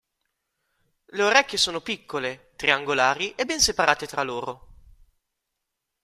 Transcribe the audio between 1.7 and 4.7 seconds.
piccole, triangolari e ben separate tra loro.